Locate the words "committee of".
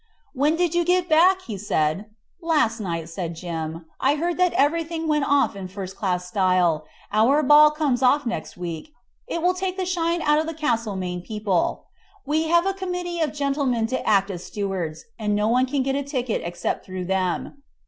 12.73-13.31